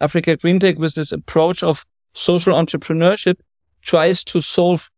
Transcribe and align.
Africa 0.00 0.36
GreenTec 0.36 0.76
with 0.76 0.94
this 0.94 1.12
approach 1.12 1.62
of 1.62 1.84
social 2.12 2.54
entrepreneurship 2.54 3.36
tries 3.82 4.24
to 4.24 4.40
solve 4.40 4.90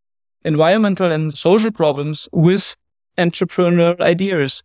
environmental 0.44 1.12
and 1.12 1.36
social 1.36 1.70
problems 1.70 2.28
with 2.32 2.76
entrepreneurial 3.16 4.00
ideas. 4.00 4.62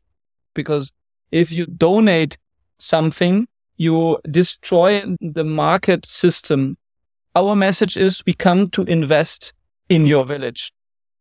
Because 0.54 0.91
if 1.31 1.51
you 1.51 1.65
donate 1.65 2.38
something, 2.77 3.47
you 3.77 4.19
destroy 4.29 5.04
the 5.19 5.43
market 5.43 6.05
system. 6.05 6.77
Our 7.36 7.55
message 7.55 7.97
is 7.97 8.23
we 8.25 8.34
come 8.34 8.70
to 8.71 8.84
invest 8.84 9.54
in 9.89 10.05
your 10.05 10.25
village. 10.25 10.71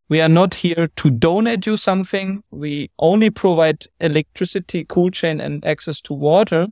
We 0.08 0.20
are 0.20 0.28
not 0.28 0.54
here 0.56 0.88
to 0.96 1.10
donate 1.10 1.66
you 1.66 1.78
something. 1.78 2.42
We 2.50 2.90
only 2.98 3.30
provide 3.30 3.86
electricity, 4.00 4.84
cool 4.86 5.10
chain 5.10 5.40
and 5.40 5.64
access 5.64 6.02
to 6.02 6.12
water. 6.12 6.66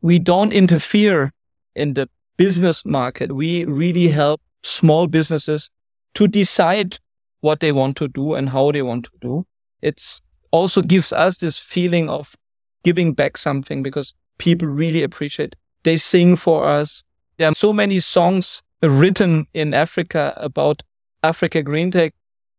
We 0.00 0.18
don't 0.18 0.52
interfere 0.52 1.32
in 1.74 1.94
the 1.94 2.08
business 2.36 2.84
market. 2.84 3.32
We 3.32 3.64
really 3.64 4.08
help 4.08 4.40
small 4.62 5.06
businesses 5.06 5.70
to 6.14 6.28
decide 6.28 6.98
what 7.40 7.60
they 7.60 7.72
want 7.72 7.96
to 7.96 8.08
do 8.08 8.34
and 8.34 8.50
how 8.50 8.72
they 8.72 8.82
want 8.82 9.04
to 9.06 9.10
do. 9.20 9.46
It's 9.80 10.20
also 10.50 10.82
gives 10.82 11.12
us 11.12 11.38
this 11.38 11.58
feeling 11.58 12.08
of 12.08 12.36
giving 12.84 13.14
back 13.14 13.36
something 13.36 13.82
because 13.82 14.14
people 14.38 14.68
really 14.68 15.02
appreciate. 15.02 15.56
They 15.82 15.96
sing 15.96 16.36
for 16.36 16.66
us. 16.68 17.02
There 17.38 17.48
are 17.48 17.54
so 17.54 17.72
many 17.72 18.00
songs 18.00 18.62
written 18.82 19.46
in 19.54 19.74
Africa 19.74 20.34
about 20.36 20.82
Africa 21.22 21.62
GreenTec 21.62 22.12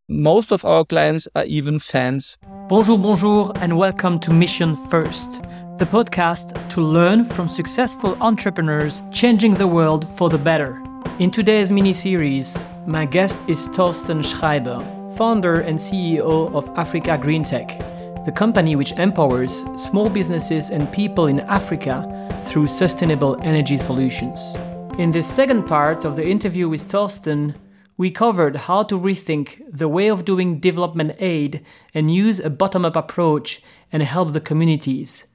most 0.09 0.52
of 0.52 0.66
our 0.66 0.84
clients 0.84 1.27
are 1.36 1.45
even 1.45 1.80
fans. 1.80 2.38
Bonjour, 2.67 2.98
bonjour, 2.98 3.53
and 3.61 3.77
welcome 3.77 4.20
to 4.20 4.34
Mission 4.34 4.75
First, 4.75 5.41
the 5.77 5.86
podcast 5.86 6.70
to 6.70 6.82
learn 6.82 7.26
from 7.26 7.50
successful 7.50 8.16
entrepreneurs 8.22 9.02
changing 9.12 9.55
the 9.55 9.66
world 9.66 10.08
for 10.08 10.30
the 10.30 10.38
better. 10.38 10.80
In 11.18 11.31
today's 11.31 11.72
mini 11.72 11.94
series, 11.94 12.55
my 12.86 13.05
guest 13.05 13.39
is 13.47 13.67
Torsten 13.70 14.23
Schreiber, 14.23 14.80
founder 15.17 15.62
and 15.62 15.80
CEO 15.80 16.53
of 16.53 16.70
Africa 16.78 17.17
GreenTec, 17.20 18.23
the 18.23 18.31
company 18.31 18.75
which 18.75 18.92
empowers 18.94 19.64
small 19.75 20.12
businesses 20.12 20.70
and 20.70 20.92
people 20.94 21.25
in 21.25 21.39
Africa 21.42 22.06
through 22.45 22.67
sustainable 22.67 23.40
energy 23.42 23.78
solutions. 23.78 24.56
In 25.00 25.09
this 25.09 25.25
second 25.28 25.64
part 25.64 26.06
of 26.06 26.16
the 26.16 26.28
interview 26.28 26.69
with 26.69 26.88
Torsten, 26.88 27.56
we 27.97 28.12
covered 28.12 28.56
how 28.56 28.84
to 28.84 29.00
rethink 29.00 29.64
the 29.67 29.90
way 29.90 30.08
of 30.08 30.23
doing 30.23 30.59
development 30.59 31.16
aid 31.17 31.66
and 31.95 32.14
use 32.14 32.40
a 32.40 32.52
bottom 32.52 32.86
up 32.86 32.95
approach 32.95 33.59
and 33.92 34.03
help 34.03 34.34
the 34.34 34.42
communities, 34.42 35.25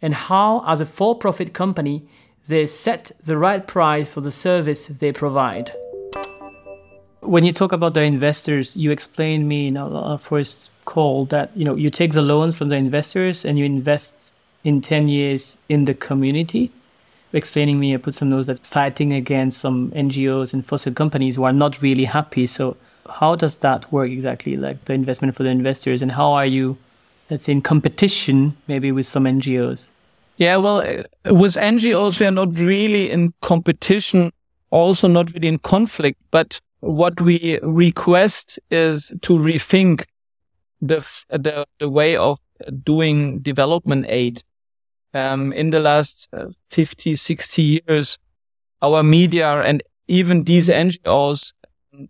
and 0.00 0.14
how, 0.14 0.64
as 0.66 0.80
a 0.80 0.86
for 0.86 1.14
profit 1.14 1.52
company, 1.52 2.02
they 2.46 2.66
set 2.66 3.12
the 3.24 3.36
right 3.36 3.66
price 3.66 4.08
for 4.08 4.20
the 4.20 4.30
service 4.30 4.86
they 4.86 5.12
provide. 5.12 5.72
When 7.20 7.44
you 7.44 7.52
talk 7.52 7.72
about 7.72 7.94
the 7.94 8.02
investors, 8.02 8.76
you 8.76 8.90
explained 8.90 9.48
me 9.48 9.68
in 9.68 9.76
our 9.76 10.18
first 10.18 10.70
call 10.84 11.26
that 11.26 11.54
you 11.54 11.64
know 11.64 11.74
you 11.74 11.90
take 11.90 12.12
the 12.12 12.22
loans 12.22 12.56
from 12.56 12.70
the 12.70 12.76
investors 12.76 13.44
and 13.44 13.58
you 13.58 13.64
invest 13.64 14.32
in 14.64 14.80
10 14.80 15.08
years 15.08 15.58
in 15.68 15.84
the 15.84 15.94
community 15.94 16.72
explaining 17.32 17.78
me, 17.78 17.94
I 17.94 17.98
put 17.98 18.14
some 18.14 18.30
notes 18.30 18.46
that 18.46 18.66
fighting 18.66 19.12
against 19.12 19.58
some 19.58 19.90
NGOs 19.92 20.54
and 20.54 20.64
fossil 20.64 20.92
companies 20.92 21.36
who 21.36 21.44
are 21.44 21.52
not 21.52 21.82
really 21.82 22.04
happy. 22.04 22.46
So 22.46 22.76
how 23.08 23.34
does 23.34 23.58
that 23.58 23.90
work 23.92 24.10
exactly? 24.10 24.56
Like 24.56 24.84
the 24.84 24.94
investment 24.94 25.34
for 25.34 25.42
the 25.42 25.50
investors, 25.50 26.02
and 26.02 26.12
how 26.12 26.32
are 26.32 26.46
you, 26.46 26.78
let's 27.30 27.44
say, 27.44 27.52
in 27.52 27.62
competition 27.62 28.56
maybe 28.66 28.92
with 28.92 29.06
some 29.06 29.24
NGOs? 29.24 29.90
Yeah, 30.36 30.56
well, 30.56 30.78
with 31.24 31.54
NGOs, 31.54 32.20
we 32.20 32.26
are 32.26 32.30
not 32.30 32.56
really 32.58 33.10
in 33.10 33.34
competition, 33.40 34.32
also 34.70 35.08
not 35.08 35.32
really 35.34 35.48
in 35.48 35.58
conflict. 35.58 36.20
But 36.30 36.60
what 36.80 37.20
we 37.20 37.58
request 37.62 38.58
is 38.70 39.12
to 39.22 39.36
rethink 39.36 40.04
the 40.80 41.00
the, 41.28 41.66
the 41.78 41.88
way 41.88 42.16
of 42.16 42.38
doing 42.84 43.40
development 43.40 44.06
aid 44.08 44.42
um, 45.14 45.52
in 45.52 45.70
the 45.70 45.80
last 45.80 46.28
uh, 46.32 46.46
50, 46.70 47.16
60 47.16 47.62
years, 47.62 48.18
our 48.82 49.02
media 49.02 49.62
and 49.62 49.82
even 50.06 50.44
these 50.44 50.68
NGOs 50.68 51.52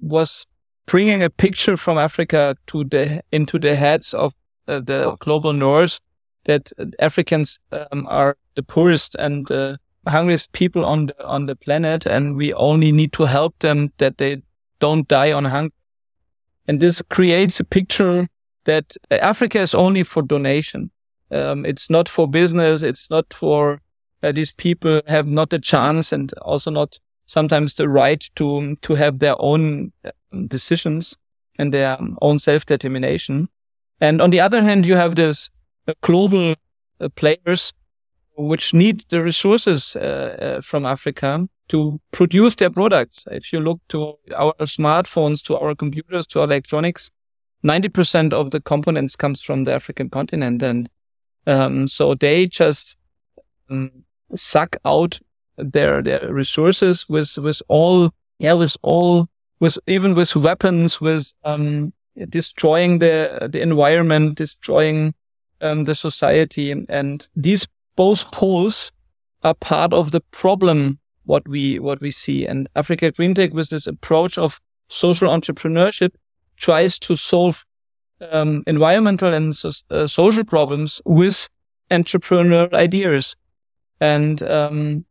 was 0.00 0.46
bringing 0.86 1.22
a 1.22 1.30
picture 1.30 1.76
from 1.76 1.98
Africa 1.98 2.56
to 2.68 2.84
the 2.84 3.22
into 3.32 3.58
the 3.58 3.74
heads 3.74 4.14
of 4.14 4.34
uh, 4.68 4.80
the 4.80 5.16
global 5.20 5.52
north 5.52 6.00
that 6.44 6.72
Africans 6.98 7.58
um, 7.72 8.06
are 8.08 8.36
the 8.54 8.62
poorest 8.62 9.14
and 9.16 9.50
uh, 9.50 9.76
hungriest 10.06 10.52
people 10.52 10.84
on 10.84 11.06
the 11.06 11.26
on 11.26 11.46
the 11.46 11.56
planet, 11.56 12.06
and 12.06 12.36
we 12.36 12.52
only 12.54 12.92
need 12.92 13.12
to 13.12 13.24
help 13.24 13.58
them 13.58 13.92
that 13.98 14.18
they 14.18 14.42
don't 14.80 15.08
die 15.08 15.32
on 15.32 15.44
hunger. 15.44 15.74
And 16.66 16.80
this 16.80 17.02
creates 17.08 17.60
a 17.60 17.64
picture 17.64 18.28
that 18.64 18.96
Africa 19.10 19.60
is 19.60 19.74
only 19.74 20.02
for 20.02 20.22
donation. 20.22 20.90
Um, 21.30 21.64
it's 21.64 21.90
not 21.90 22.08
for 22.08 22.28
business. 22.28 22.82
It's 22.82 23.10
not 23.10 23.32
for 23.32 23.80
uh, 24.22 24.32
these 24.32 24.52
people 24.52 25.00
have 25.06 25.26
not 25.26 25.52
a 25.52 25.58
chance 25.58 26.12
and 26.12 26.32
also 26.42 26.70
not 26.70 26.98
sometimes 27.26 27.74
the 27.74 27.88
right 27.88 28.28
to 28.36 28.76
to 28.82 28.94
have 28.94 29.18
their 29.18 29.36
own 29.38 29.92
uh, 30.04 30.10
decisions 30.48 31.16
and 31.58 31.72
their 31.72 31.98
own 32.20 32.38
self 32.38 32.66
determination. 32.66 33.48
And 34.00 34.20
on 34.20 34.30
the 34.30 34.40
other 34.40 34.62
hand, 34.62 34.86
you 34.86 34.96
have 34.96 35.16
this 35.16 35.50
uh, 35.86 35.94
global 36.02 36.54
uh, 37.00 37.08
players 37.10 37.72
which 38.36 38.72
need 38.72 39.04
the 39.08 39.20
resources 39.20 39.96
uh, 39.96 40.60
from 40.62 40.86
Africa 40.86 41.48
to 41.68 42.00
produce 42.12 42.54
their 42.54 42.70
products. 42.70 43.26
If 43.30 43.52
you 43.52 43.60
look 43.60 43.80
to 43.88 44.14
our 44.36 44.54
smartphones, 44.60 45.42
to 45.44 45.56
our 45.56 45.74
computers, 45.74 46.26
to 46.28 46.40
our 46.40 46.44
electronics, 46.44 47.10
90% 47.64 48.32
of 48.32 48.52
the 48.52 48.60
components 48.60 49.16
comes 49.16 49.42
from 49.42 49.64
the 49.64 49.72
African 49.72 50.08
continent. 50.08 50.62
And 50.62 50.88
um, 51.46 51.88
so 51.88 52.14
they 52.14 52.46
just 52.46 52.96
um, 53.68 53.90
suck 54.34 54.76
out 54.84 55.18
their 55.56 56.02
their 56.02 56.32
resources 56.32 57.08
with 57.08 57.36
with 57.38 57.60
all 57.68 58.10
yeah 58.38 58.52
with 58.52 58.76
all 58.82 59.26
with 59.58 59.76
even 59.86 60.14
with 60.14 60.36
weapons 60.36 61.00
with 61.00 61.32
um, 61.44 61.92
destroying 62.28 62.98
the 62.98 63.48
the 63.50 63.60
environment, 63.60 64.36
destroying 64.36 65.14
um, 65.60 65.84
the 65.84 65.94
society, 65.94 66.72
and 66.88 67.28
these 67.36 67.66
both 67.96 68.30
poles 68.30 68.92
are 69.42 69.54
part 69.54 69.92
of 69.92 70.10
the 70.10 70.20
problem 70.30 70.98
what 71.24 71.46
we 71.48 71.78
what 71.78 72.00
we 72.00 72.10
see. 72.10 72.46
And 72.46 72.68
Africa 72.74 73.12
GreenTec 73.12 73.52
with 73.52 73.70
this 73.70 73.86
approach 73.86 74.38
of 74.38 74.60
social 74.88 75.28
entrepreneurship 75.28 76.12
tries 76.56 76.98
to 77.00 77.16
solve 77.16 77.64
um, 78.32 78.62
environmental 78.66 79.32
and 79.32 79.54
so, 79.54 79.70
uh, 79.90 80.06
social 80.06 80.44
problems 80.44 81.00
with 81.04 81.48
entrepreneurial 81.90 82.72
ideas. 82.72 83.36
And 84.00 84.42
um, 84.42 85.04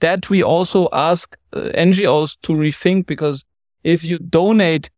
that 0.00 0.28
we 0.28 0.42
also 0.42 0.88
ask 0.92 1.36
uh, 1.52 1.70
NGOs 1.74 2.36
to 2.42 2.52
rethink 2.52 3.06
because 3.06 3.44
if 3.84 4.04
you 4.04 4.18
donate 4.18 4.90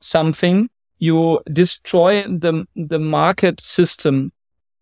something, 0.00 0.68
you 0.98 1.40
destroy 1.52 2.22
the, 2.22 2.66
the 2.74 2.98
market 2.98 3.60
system. 3.60 4.32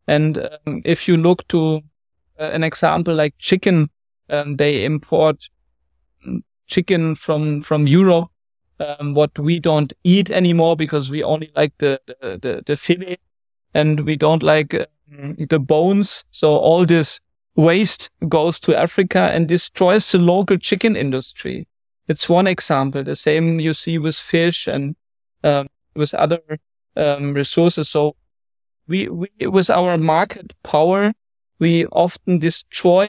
And 0.06 0.38
um, 0.66 0.82
if 0.84 1.08
you 1.08 1.16
look 1.16 1.46
to 1.48 1.82
uh, 2.38 2.50
an 2.50 2.62
example 2.62 3.14
like 3.14 3.34
chicken, 3.38 3.90
um, 4.30 4.56
they 4.56 4.84
import 4.84 5.48
mm, 6.26 6.42
chicken 6.66 7.14
from, 7.14 7.60
from 7.62 7.86
Europe 7.86 8.28
um, 8.80 9.14
what 9.14 9.38
we 9.38 9.60
don't 9.60 9.92
eat 10.04 10.30
anymore 10.30 10.76
because 10.76 11.10
we 11.10 11.22
only 11.22 11.50
like 11.54 11.72
the 11.78 12.00
the, 12.06 12.38
the, 12.42 12.62
the 12.66 12.76
fillet 12.76 13.18
and 13.72 14.00
we 14.00 14.16
don't 14.16 14.42
like 14.42 14.74
um, 14.74 15.36
the 15.48 15.58
bones. 15.58 16.24
So 16.30 16.56
all 16.56 16.84
this 16.86 17.20
waste 17.56 18.10
goes 18.28 18.58
to 18.60 18.76
Africa 18.76 19.30
and 19.32 19.48
destroys 19.48 20.10
the 20.10 20.18
local 20.18 20.56
chicken 20.58 20.96
industry. 20.96 21.68
It's 22.08 22.28
one 22.28 22.46
example. 22.46 23.02
The 23.04 23.16
same 23.16 23.60
you 23.60 23.74
see 23.74 23.98
with 23.98 24.16
fish 24.16 24.66
and 24.66 24.96
um, 25.42 25.68
with 25.94 26.14
other 26.14 26.40
um, 26.96 27.34
resources. 27.34 27.88
So 27.88 28.16
we, 28.86 29.08
we, 29.08 29.28
with 29.40 29.70
our 29.70 29.98
market 29.98 30.52
power, 30.62 31.12
we 31.58 31.86
often 31.86 32.38
destroy 32.38 33.08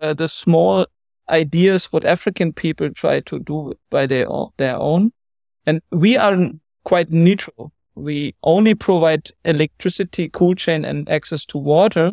uh, 0.00 0.14
the 0.14 0.28
small 0.28 0.86
ideas 1.28 1.86
what 1.86 2.04
African 2.04 2.52
people 2.52 2.90
try 2.90 3.20
to 3.20 3.38
do 3.38 3.74
by 3.90 4.06
their, 4.06 4.26
their 4.56 4.76
own. 4.76 5.12
And 5.66 5.80
we 5.90 6.16
are 6.16 6.50
quite 6.84 7.10
neutral. 7.10 7.72
We 7.94 8.34
only 8.42 8.74
provide 8.74 9.30
electricity, 9.44 10.28
cool 10.28 10.54
chain 10.54 10.84
and 10.84 11.08
access 11.08 11.44
to 11.46 11.58
water. 11.58 12.12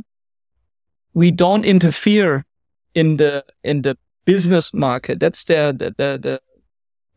We 1.13 1.31
don't 1.31 1.65
interfere 1.65 2.45
in 2.93 3.17
the, 3.17 3.45
in 3.63 3.83
the 3.83 3.97
business 4.25 4.73
market. 4.73 5.19
That's 5.19 5.45
the, 5.45 5.73
the, 5.77 6.17
the, 6.17 6.41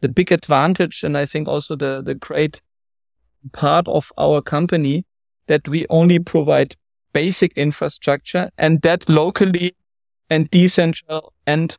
the 0.01 0.09
big 0.09 0.33
advantage. 0.33 1.03
And 1.03 1.19
I 1.19 1.27
think 1.27 1.49
also 1.49 1.77
the, 1.77 2.01
the 2.03 2.15
great 2.15 2.61
part 3.53 3.87
of 3.89 4.13
our 4.19 4.41
company 4.41 5.05
that 5.47 5.69
we 5.69 5.87
only 5.91 6.19
provide 6.19 6.77
basic 7.13 7.53
infrastructure 7.57 8.51
and 8.57 8.83
that 8.83 9.09
locally 9.09 9.75
and 10.29 10.51
decentral 10.51 11.31
and 11.47 11.77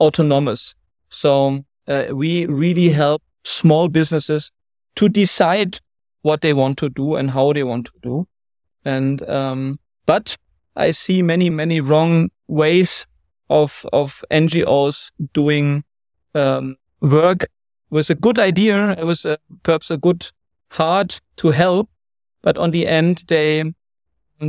autonomous. 0.00 0.74
So 1.08 1.64
uh, 1.86 2.06
we 2.12 2.46
really 2.46 2.90
help 2.90 3.22
small 3.44 3.88
businesses 3.88 4.50
to 4.96 5.08
decide 5.08 5.78
what 6.22 6.40
they 6.40 6.52
want 6.52 6.78
to 6.78 6.88
do 6.88 7.16
and 7.16 7.30
how 7.30 7.52
they 7.52 7.62
want 7.62 7.86
to 7.86 7.92
do. 8.02 8.28
And, 8.84 9.28
um, 9.28 9.78
but 10.06 10.36
I 10.76 10.90
see 10.90 11.22
many, 11.22 11.50
many 11.50 11.80
wrong 11.80 12.30
ways 12.48 13.06
of, 13.50 13.86
of 13.92 14.24
NGOs 14.30 15.10
doing, 15.32 15.84
um, 16.34 16.76
work 17.00 17.46
with 17.90 18.10
a 18.10 18.14
good 18.14 18.38
idea. 18.38 18.92
It 18.92 19.04
was 19.04 19.24
a, 19.24 19.38
perhaps 19.62 19.90
a 19.90 19.96
good 19.96 20.30
heart 20.72 21.20
to 21.36 21.50
help, 21.50 21.88
but 22.42 22.56
on 22.56 22.70
the 22.70 22.86
end, 22.86 23.24
they 23.28 23.72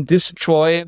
destroy 0.06 0.86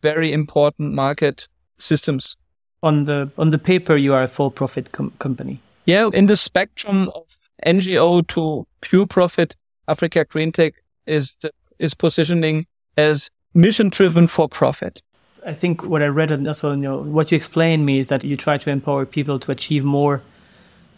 very 0.00 0.32
important 0.32 0.94
market 0.94 1.46
systems. 1.78 2.36
On 2.82 3.04
the, 3.04 3.30
on 3.38 3.50
the 3.50 3.58
paper, 3.58 3.96
you 3.96 4.14
are 4.14 4.24
a 4.24 4.28
for 4.28 4.50
profit 4.50 4.90
com- 4.92 5.12
company. 5.18 5.60
Yeah. 5.84 6.10
In 6.12 6.26
the 6.26 6.36
spectrum 6.36 7.10
of 7.14 7.38
NGO 7.64 8.26
to 8.28 8.66
pure 8.80 9.06
profit, 9.06 9.54
Africa 9.86 10.24
GreenTec 10.24 10.72
is, 11.06 11.36
the, 11.42 11.50
is 11.78 11.94
positioning 11.94 12.66
as 12.96 13.30
mission 13.54 13.88
driven 13.88 14.26
for 14.26 14.48
profit. 14.48 15.02
I 15.44 15.52
think 15.52 15.84
what 15.84 16.02
I 16.02 16.06
read 16.06 16.30
and 16.30 16.46
also 16.46 16.70
you 16.70 16.76
know 16.76 16.98
what 16.98 17.32
you 17.32 17.36
explained 17.36 17.84
me 17.84 17.98
is 17.98 18.06
that 18.06 18.22
you 18.22 18.36
try 18.36 18.58
to 18.58 18.70
empower 18.70 19.04
people 19.04 19.40
to 19.40 19.50
achieve 19.50 19.84
more 19.84 20.22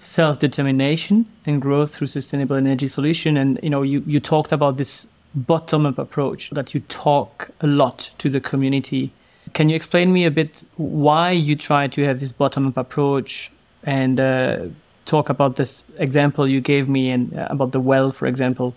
self-determination 0.05 1.27
and 1.47 1.63
growth 1.63 1.95
through 1.95 2.07
sustainable 2.07 2.57
energy 2.57 2.89
solution. 2.89 3.37
And 3.37 3.59
you 3.63 3.71
know 3.71 3.83
you, 3.83 4.03
you 4.07 4.21
talked 4.21 4.53
about 4.53 4.77
this 4.77 5.07
bottom-up 5.35 5.99
approach 5.99 6.51
that 6.51 6.75
you 6.75 6.81
talk 6.81 7.51
a 7.61 7.67
lot 7.67 8.11
to 8.19 8.29
the 8.29 8.41
community. 8.41 9.13
Can 9.55 9.69
you 9.69 9.77
explain 9.77 10.13
me 10.13 10.25
a 10.25 10.31
bit 10.31 10.63
why 10.77 11.31
you 11.31 11.57
try 11.57 11.89
to 11.89 12.05
have 12.05 12.21
this 12.21 12.33
bottom-up 12.33 12.77
approach 12.77 13.51
and 13.83 14.21
uh, 14.21 14.67
talk 15.07 15.29
about 15.29 15.57
this 15.57 15.83
example 15.99 16.47
you 16.47 16.61
gave 16.61 16.89
me 16.89 17.11
and 17.11 17.37
uh, 17.37 17.49
about 17.51 17.73
the 17.73 17.81
well 17.81 18.13
for 18.13 18.27
example 18.27 18.75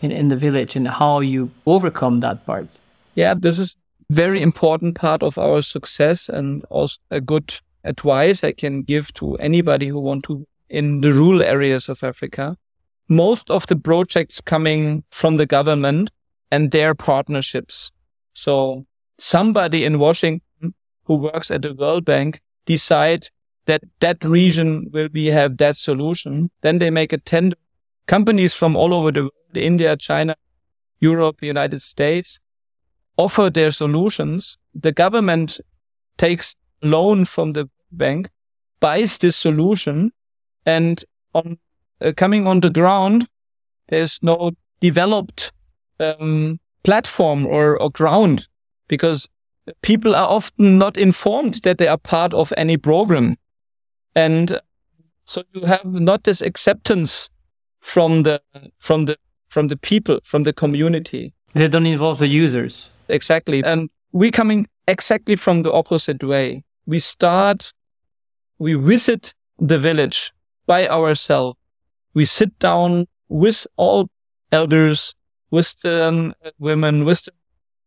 in, 0.00 0.10
in 0.10 0.28
the 0.28 0.36
village 0.36 0.74
and 0.74 0.88
how 0.88 1.20
you 1.20 1.50
overcome 1.66 2.20
that 2.20 2.44
part? 2.46 2.80
Yeah 3.14 3.34
this 3.34 3.58
is 3.58 3.76
very 4.10 4.42
important 4.42 4.94
part 4.94 5.22
of 5.22 5.38
our 5.38 5.62
success 5.62 6.28
and 6.28 6.64
also 6.70 6.98
a 7.10 7.20
good 7.20 7.60
advice 7.84 8.44
I 8.44 8.52
can 8.52 8.82
give 8.82 9.12
to 9.14 9.36
anybody 9.36 9.88
who 9.88 10.00
want 10.00 10.24
to 10.24 10.46
in 10.72 11.02
the 11.02 11.12
rural 11.12 11.42
areas 11.42 11.88
of 11.88 12.02
Africa. 12.02 12.56
Most 13.08 13.50
of 13.50 13.66
the 13.66 13.76
projects 13.76 14.40
coming 14.40 15.04
from 15.10 15.36
the 15.36 15.46
government 15.46 16.10
and 16.50 16.70
their 16.70 16.94
partnerships. 16.94 17.92
So 18.32 18.86
somebody 19.18 19.84
in 19.84 19.98
Washington 19.98 20.74
who 21.04 21.16
works 21.16 21.50
at 21.50 21.62
the 21.62 21.74
World 21.74 22.06
Bank 22.06 22.40
decide 22.64 23.28
that 23.66 23.82
that 24.00 24.24
region 24.24 24.88
will 24.92 25.10
be 25.10 25.26
have 25.26 25.58
that 25.58 25.76
solution. 25.76 26.50
Then 26.62 26.78
they 26.78 26.90
make 26.90 27.12
a 27.12 27.18
tender. 27.18 27.56
Companies 28.06 28.54
from 28.54 28.74
all 28.74 28.94
over 28.94 29.12
the 29.12 29.22
world, 29.22 29.54
India, 29.54 29.96
China, 29.96 30.36
Europe, 31.00 31.42
United 31.42 31.82
States, 31.82 32.40
offer 33.16 33.50
their 33.50 33.70
solutions. 33.70 34.56
The 34.74 34.92
government 34.92 35.60
takes 36.16 36.56
loan 36.82 37.26
from 37.26 37.52
the 37.52 37.68
bank, 37.92 38.30
buys 38.80 39.18
this 39.18 39.36
solution, 39.36 40.12
and 40.66 41.04
on 41.34 41.58
uh, 42.00 42.12
coming 42.16 42.46
on 42.46 42.60
the 42.60 42.70
ground, 42.70 43.28
there's 43.88 44.18
no 44.22 44.52
developed 44.80 45.52
um, 46.00 46.58
platform 46.82 47.46
or, 47.46 47.80
or 47.80 47.90
ground 47.90 48.48
because 48.88 49.28
people 49.82 50.14
are 50.14 50.28
often 50.28 50.78
not 50.78 50.96
informed 50.96 51.54
that 51.62 51.78
they 51.78 51.88
are 51.88 51.98
part 51.98 52.34
of 52.34 52.52
any 52.56 52.76
program. 52.76 53.36
And 54.14 54.60
so 55.24 55.42
you 55.54 55.62
have 55.62 55.84
not 55.84 56.24
this 56.24 56.42
acceptance 56.42 57.30
from 57.80 58.24
the, 58.24 58.42
from 58.78 59.06
the, 59.06 59.16
from 59.48 59.68
the 59.68 59.76
people, 59.76 60.18
from 60.24 60.42
the 60.42 60.52
community. 60.52 61.32
They 61.54 61.68
don't 61.68 61.86
involve 61.86 62.18
the 62.18 62.28
users. 62.28 62.90
Exactly. 63.08 63.62
And 63.64 63.90
we're 64.12 64.30
coming 64.30 64.66
exactly 64.88 65.36
from 65.36 65.62
the 65.62 65.72
opposite 65.72 66.22
way. 66.22 66.64
We 66.86 66.98
start, 66.98 67.72
we 68.58 68.74
visit 68.74 69.34
the 69.58 69.78
village 69.78 70.32
by 70.66 70.88
ourselves. 70.88 71.58
We 72.14 72.24
sit 72.24 72.58
down 72.58 73.06
with 73.28 73.66
all 73.76 74.08
elders, 74.50 75.14
with 75.50 75.80
the 75.80 76.08
um, 76.08 76.34
women, 76.58 77.04
with 77.04 77.28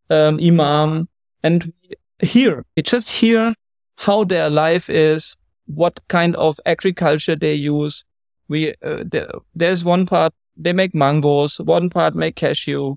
the 0.07 0.27
um, 0.27 0.39
imam, 0.42 1.07
and 1.44 1.74
we 2.19 2.27
hear, 2.27 2.66
we 2.75 2.83
just 2.83 3.10
hear 3.10 3.54
how 3.98 4.24
their 4.24 4.50
life 4.50 4.89
is, 4.89 5.36
what 5.68 6.00
kind 6.07 6.36
of 6.36 6.60
agriculture 6.66 7.36
they 7.36 7.54
use. 7.54 8.04
We, 8.48 8.74
uh, 8.83 9.04
there, 9.06 9.30
there's 9.56 9.83
one 9.83 10.06
part, 10.06 10.33
they 10.57 10.74
make 10.74 10.94
mangoes, 10.95 11.60
one 11.60 11.89
part 11.89 12.16
make 12.16 12.36
cashew, 12.36 12.95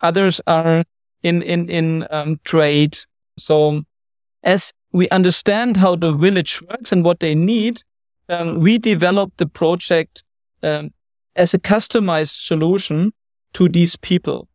others 0.00 0.40
are 0.46 0.84
in 1.22 1.42
in 1.42 1.68
in 1.68 2.06
um, 2.10 2.40
trade. 2.44 2.98
So 3.38 3.82
as 4.42 4.72
we 4.92 5.08
understand 5.10 5.76
how 5.76 5.96
the 5.96 6.12
village 6.12 6.62
works 6.62 6.92
and 6.92 7.04
what 7.04 7.20
they 7.20 7.34
need, 7.34 7.82
um, 8.30 8.60
we 8.60 8.78
develop 8.78 9.32
the 9.36 9.46
project 9.46 10.22
um, 10.62 10.90
as 11.36 11.54
a 11.54 11.58
customized 11.58 12.46
solution 12.46 13.12
to 13.52 13.68
these 13.68 13.96
people, 13.96 14.48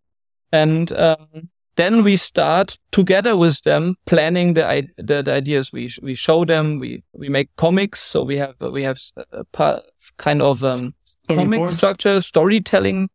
and 0.52 0.92
um, 0.94 1.50
then 1.76 2.04
we 2.04 2.16
start 2.16 2.78
together 2.92 3.36
with 3.36 3.62
them 3.64 3.96
planning 4.06 4.54
the, 4.54 4.88
the, 4.98 5.22
the 5.22 5.34
ideas. 5.34 5.72
We 5.74 5.90
we 6.02 6.16
show 6.16 6.46
them. 6.46 6.80
We 6.80 7.04
we 7.14 7.30
make 7.30 7.50
comics. 7.58 8.02
So 8.02 8.24
we 8.24 8.38
have 8.38 8.56
we 8.60 8.84
have 8.84 9.00
a 9.32 9.44
part, 9.44 9.84
kind 10.18 10.42
of 10.42 10.64
um, 10.64 10.94
comic 11.28 11.70
structure, 11.78 12.22
storytelling, 12.22 13.10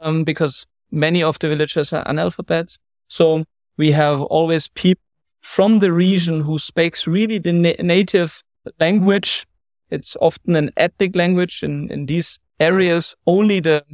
um, 0.00 0.24
because 0.24 0.66
many 0.90 1.22
of 1.22 1.38
the 1.38 1.48
villagers 1.48 1.92
are 1.92 2.04
analphabets. 2.04 2.78
So 3.08 3.44
we 3.76 3.92
have 3.92 4.22
always 4.22 4.68
people 4.68 5.02
from 5.40 5.78
the 5.80 5.92
region 5.92 6.40
who 6.40 6.58
speaks 6.58 7.06
really 7.06 7.38
the 7.38 7.52
na- 7.52 7.82
native 7.82 8.42
language. 8.80 9.46
It's 9.90 10.16
often 10.20 10.56
an 10.56 10.70
ethnic 10.76 11.14
language 11.14 11.62
in, 11.62 11.90
in 11.90 12.06
these 12.06 12.38
areas. 12.58 13.14
Only 13.26 13.60
the 13.60 13.84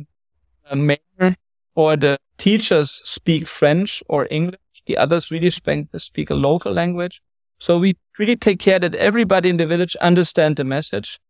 mayor 0.75 1.37
or 1.75 1.97
the 1.97 2.19
teachers 2.39 3.01
speak 3.05 3.47
French 3.47 4.03
or 4.09 4.27
English. 4.31 4.59
The 4.87 4.97
others 4.97 5.31
really 5.31 5.51
speak, 5.51 5.87
speak 5.99 6.31
a 6.31 6.35
local 6.35 6.73
language. 6.73 7.21
So 7.59 7.79
we 7.79 7.97
really 8.19 8.37
take 8.37 8.59
care 8.59 8.79
that 8.79 8.95
everybody 8.97 9.49
in 9.49 9.57
the 9.57 9.67
village 9.67 9.95
understand 9.97 10.57
the 10.57 10.65
message. 10.65 11.21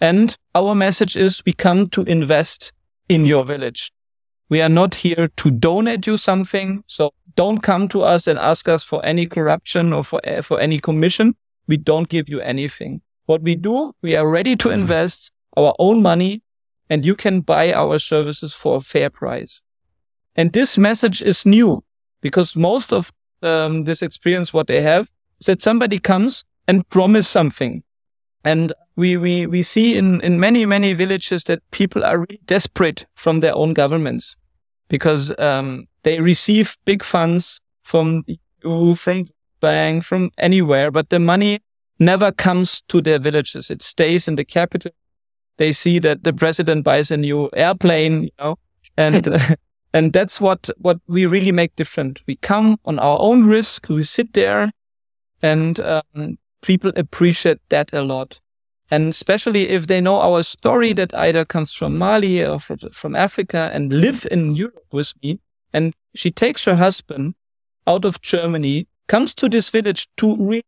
And 0.00 0.36
our 0.54 0.74
message 0.74 1.16
is 1.16 1.42
we 1.44 1.52
come 1.52 1.88
to 1.90 2.02
invest 2.02 2.72
in 3.08 3.26
your 3.26 3.44
village. 3.44 3.92
We 4.48 4.62
are 4.62 4.68
not 4.68 4.96
here 4.96 5.28
to 5.36 5.50
donate 5.50 6.06
you 6.06 6.16
something. 6.16 6.82
So 6.86 7.12
don't 7.36 7.60
come 7.62 7.88
to 7.88 8.02
us 8.02 8.26
and 8.26 8.38
ask 8.38 8.68
us 8.68 8.84
for 8.84 9.04
any 9.04 9.26
corruption 9.26 9.92
or 9.92 10.04
for, 10.04 10.20
for 10.42 10.60
any 10.60 10.78
commission. 10.78 11.34
We 11.66 11.76
don't 11.76 12.08
give 12.08 12.28
you 12.28 12.40
anything. 12.40 13.02
What 13.26 13.42
we 13.42 13.54
do, 13.54 13.94
we 14.02 14.16
are 14.16 14.28
ready 14.28 14.56
to 14.56 14.70
invest 14.70 15.32
our 15.56 15.74
own 15.78 16.02
money 16.02 16.42
and 16.90 17.04
you 17.04 17.14
can 17.14 17.40
buy 17.40 17.72
our 17.72 17.98
services 17.98 18.52
for 18.52 18.76
a 18.76 18.80
fair 18.80 19.10
price. 19.10 19.62
And 20.34 20.52
this 20.52 20.76
message 20.76 21.22
is 21.22 21.46
new 21.46 21.84
because 22.20 22.56
most 22.56 22.92
of 22.92 23.12
um, 23.42 23.84
this 23.84 24.02
experience, 24.02 24.52
what 24.52 24.66
they 24.66 24.82
have 24.82 25.10
is 25.40 25.46
that 25.46 25.62
somebody 25.62 25.98
comes 25.98 26.44
and 26.66 26.88
promise 26.88 27.28
something. 27.28 27.82
And 28.44 28.72
we, 28.96 29.16
we, 29.16 29.46
we 29.46 29.62
see 29.62 29.96
in, 29.96 30.20
in 30.20 30.40
many, 30.40 30.66
many 30.66 30.92
villages 30.92 31.44
that 31.44 31.62
people 31.70 32.04
are 32.04 32.18
really 32.18 32.40
desperate 32.46 33.06
from 33.14 33.40
their 33.40 33.54
own 33.54 33.72
governments 33.72 34.36
because 34.88 35.36
um, 35.38 35.86
they 36.02 36.20
receive 36.20 36.76
big 36.84 37.02
funds 37.02 37.60
from 37.82 38.24
EU, 38.26 38.94
from 38.94 39.28
bank, 39.60 40.04
from 40.04 40.30
anywhere, 40.38 40.90
but 40.90 41.08
the 41.08 41.18
money 41.18 41.60
never 41.98 42.32
comes 42.32 42.82
to 42.88 43.00
their 43.00 43.18
villages. 43.18 43.70
It 43.70 43.82
stays 43.82 44.28
in 44.28 44.36
the 44.36 44.44
capital. 44.44 44.92
They 45.58 45.72
see 45.72 45.98
that 46.00 46.24
the 46.24 46.32
president 46.32 46.84
buys 46.84 47.10
a 47.10 47.16
new 47.16 47.50
airplane, 47.54 48.24
you 48.24 48.30
know, 48.38 48.56
and 48.96 49.28
and 49.92 50.12
that's 50.12 50.40
what 50.40 50.70
what 50.78 50.98
we 51.06 51.26
really 51.26 51.52
make 51.52 51.76
different. 51.76 52.20
We 52.26 52.36
come 52.36 52.78
on 52.84 52.98
our 52.98 53.18
own 53.20 53.44
risk. 53.44 53.88
We 53.88 54.02
sit 54.02 54.32
there, 54.32 54.72
and 55.42 55.78
um, 55.80 56.38
people 56.62 56.92
appreciate 56.96 57.60
that 57.68 57.92
a 57.92 58.02
lot. 58.02 58.40
And 58.90 59.08
especially 59.08 59.70
if 59.70 59.86
they 59.86 60.02
know 60.02 60.20
our 60.20 60.42
story 60.42 60.92
that 60.92 61.14
Aida 61.14 61.46
comes 61.46 61.72
from 61.72 61.96
Mali 61.96 62.44
or 62.44 62.58
from, 62.60 63.16
Africa 63.16 63.70
and 63.72 63.90
live 63.90 64.26
in 64.30 64.54
Europe 64.54 64.84
with 64.92 65.14
me. 65.22 65.40
And 65.72 65.94
she 66.14 66.30
takes 66.30 66.66
her 66.66 66.76
husband 66.76 67.34
out 67.86 68.04
of 68.04 68.20
Germany, 68.20 68.86
comes 69.06 69.34
to 69.36 69.48
this 69.48 69.70
village 69.70 70.08
to 70.18 70.36
really 70.36 70.66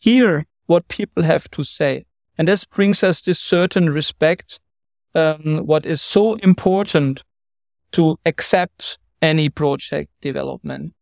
hear 0.00 0.46
what 0.66 0.88
people 0.88 1.22
have 1.22 1.50
to 1.52 1.64
say. 1.64 2.04
And 2.38 2.48
this 2.48 2.64
brings 2.64 3.02
us 3.02 3.22
this 3.22 3.38
certain 3.38 3.90
respect, 3.90 4.60
um, 5.14 5.66
what 5.66 5.86
is 5.86 6.02
so 6.02 6.34
important 6.36 7.22
to 7.92 8.18
accept 8.26 8.98
any 9.22 9.48
project 9.48 10.10
development. 10.20 10.92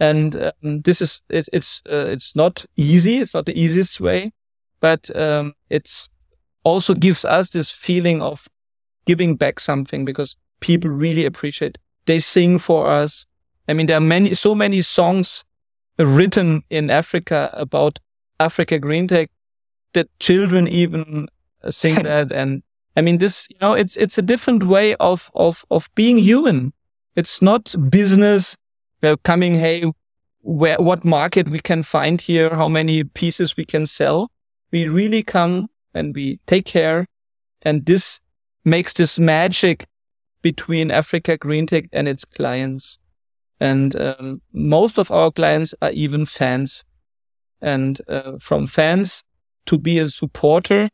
And 0.00 0.34
um, 0.34 0.80
this 0.82 1.00
is, 1.00 1.22
it, 1.28 1.48
it's, 1.52 1.82
uh, 1.90 2.06
it's 2.08 2.34
not 2.34 2.64
easy. 2.76 3.18
It's 3.18 3.34
not 3.34 3.46
the 3.46 3.58
easiest 3.58 4.00
way 4.00 4.32
but 4.80 5.14
um, 5.14 5.54
it's 5.68 6.08
also 6.64 6.94
gives 6.94 7.24
us 7.24 7.50
this 7.50 7.70
feeling 7.70 8.20
of 8.20 8.48
giving 9.04 9.36
back 9.36 9.60
something 9.60 10.04
because 10.04 10.36
people 10.60 10.90
really 10.90 11.24
appreciate. 11.24 11.78
They 12.06 12.20
sing 12.20 12.58
for 12.58 12.90
us. 12.90 13.26
I 13.68 13.74
mean, 13.74 13.86
there 13.86 13.98
are 13.98 14.00
many, 14.00 14.34
so 14.34 14.54
many 14.54 14.82
songs 14.82 15.44
written 15.98 16.64
in 16.70 16.90
Africa 16.90 17.50
about 17.52 17.98
Africa 18.40 18.80
GreenTec 18.80 19.28
that 19.92 20.08
children 20.18 20.66
even 20.66 21.28
sing 21.68 21.94
that. 22.02 22.32
And 22.32 22.62
I 22.96 23.02
mean, 23.02 23.18
this, 23.18 23.46
you 23.50 23.56
know, 23.60 23.74
it's, 23.74 23.96
it's 23.96 24.18
a 24.18 24.22
different 24.22 24.64
way 24.64 24.96
of, 24.96 25.30
of, 25.34 25.64
of 25.70 25.88
being 25.94 26.18
human. 26.18 26.72
It's 27.16 27.40
not 27.42 27.74
business 27.90 28.56
uh, 29.02 29.16
coming, 29.22 29.54
Hey, 29.54 29.92
where, 30.40 30.78
what 30.78 31.04
market 31.04 31.48
we 31.48 31.60
can 31.60 31.82
find 31.82 32.20
here, 32.20 32.50
how 32.50 32.68
many 32.68 33.04
pieces 33.04 33.56
we 33.56 33.64
can 33.64 33.86
sell. 33.86 34.30
We 34.72 34.88
really 34.88 35.22
come 35.22 35.68
and 35.94 36.14
we 36.14 36.40
take 36.46 36.66
care. 36.66 37.06
And 37.62 37.84
this 37.84 38.20
makes 38.64 38.94
this 38.94 39.18
magic 39.18 39.86
between 40.42 40.90
Africa 40.90 41.36
GreenTec 41.36 41.88
and 41.92 42.08
its 42.08 42.24
clients. 42.24 42.98
And 43.58 43.94
um, 44.00 44.40
most 44.52 44.98
of 44.98 45.10
our 45.10 45.30
clients 45.30 45.74
are 45.82 45.90
even 45.90 46.24
fans. 46.24 46.84
And 47.62 48.00
uh, 48.08 48.32
from 48.40 48.66
fans 48.66 49.22
to 49.66 49.78
be 49.78 49.98
a 49.98 50.08
supporter, 50.08 50.90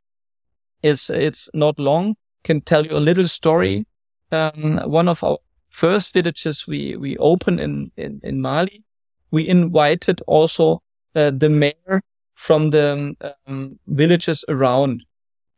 it's 0.82 1.10
it's 1.10 1.48
not 1.54 1.78
long. 1.78 2.16
Can 2.44 2.60
tell 2.60 2.86
you 2.86 2.96
a 2.96 2.98
little 2.98 3.28
story. 3.28 3.86
Um, 4.32 4.78
one 4.84 5.08
of 5.08 5.22
our 5.22 5.38
first 5.68 6.14
villages 6.14 6.66
we 6.66 6.96
we 6.96 7.16
opened 7.18 7.60
in 7.60 7.92
in, 7.96 8.20
in 8.22 8.40
Mali, 8.40 8.84
we 9.30 9.48
invited 9.48 10.20
also 10.26 10.82
uh, 11.14 11.30
the 11.30 11.48
mayor 11.48 12.02
from 12.34 12.70
the 12.70 13.16
um, 13.46 13.78
villages 13.86 14.44
around, 14.48 15.04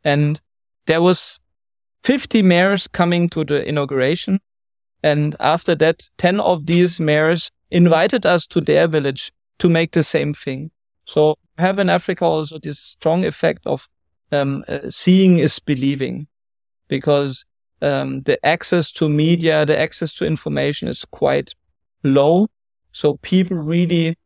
and 0.03 0.41
there 0.85 1.01
was 1.01 1.39
50 2.03 2.41
mayors 2.41 2.87
coming 2.87 3.29
to 3.29 3.43
the 3.43 3.67
inauguration. 3.67 4.39
And 5.03 5.35
after 5.39 5.75
that, 5.75 6.09
10 6.17 6.39
of 6.39 6.65
these 6.65 6.99
mayors 6.99 7.51
invited 7.71 8.25
us 8.25 8.47
to 8.47 8.61
their 8.61 8.87
village 8.87 9.31
to 9.59 9.69
make 9.69 9.91
the 9.91 10.03
same 10.03 10.33
thing. 10.33 10.71
So 11.09 11.39
have 11.57 11.79
in 11.79 11.89
Africa 11.89 12.23
also 12.23 12.59
this 12.59 12.77
strong 12.77 13.25
effect 13.25 13.65
of 13.65 13.89
um, 14.31 14.63
uh, 14.67 14.91
seeing 14.91 15.39
is 15.39 15.57
believing 15.57 16.27
because 16.87 17.45
um, 17.81 18.21
the 18.21 18.37
access 18.45 18.91
to 18.91 19.09
media, 19.09 19.65
the 19.65 19.75
access 19.75 20.13
to 20.17 20.25
information 20.25 20.87
is 20.87 21.05
quite 21.05 21.55
low. 22.03 22.45
So 22.91 23.17
people 23.23 23.57
really 23.57 24.19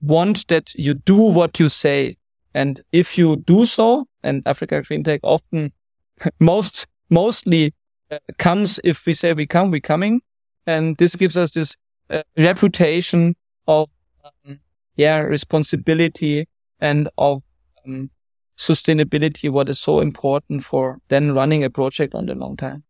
want 0.00 0.48
that 0.48 0.74
you 0.74 0.94
do 0.94 1.14
what 1.16 1.60
you 1.60 1.68
say. 1.68 2.16
And 2.52 2.82
if 2.90 3.16
you 3.16 3.36
do 3.36 3.64
so, 3.64 4.06
and 4.24 4.42
Africa 4.44 4.82
GreenTec 4.82 5.20
often 5.22 5.72
most 6.40 6.88
mostly 7.10 7.74
uh, 8.10 8.18
comes 8.38 8.80
if 8.82 9.06
we 9.06 9.14
say 9.14 9.34
we 9.34 9.46
come, 9.46 9.70
we 9.70 9.80
coming. 9.80 10.20
And 10.66 10.96
this 10.96 11.14
gives 11.14 11.36
us 11.36 11.52
this 11.52 11.76
uh, 12.10 12.22
reputation 12.36 13.36
of, 13.68 13.88
um, 14.24 14.58
yeah, 14.96 15.18
responsibility 15.18 16.48
and 16.80 17.08
of 17.18 17.42
um, 17.86 18.10
sustainability, 18.56 19.50
what 19.50 19.68
is 19.68 19.80
so 19.80 20.00
important 20.00 20.64
for 20.64 20.98
then 21.08 21.34
running 21.34 21.64
a 21.64 21.70
project 21.70 22.14
on 22.14 22.26
the 22.26 22.34
long 22.34 22.56
time. 22.56 22.84